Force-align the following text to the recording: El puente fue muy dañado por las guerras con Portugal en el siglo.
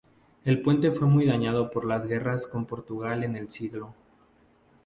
El 0.45 0.63
puente 0.63 0.89
fue 0.91 1.05
muy 1.07 1.27
dañado 1.27 1.69
por 1.69 1.85
las 1.85 2.07
guerras 2.07 2.47
con 2.47 2.65
Portugal 2.65 3.23
en 3.23 3.35
el 3.35 3.51
siglo. 3.51 3.93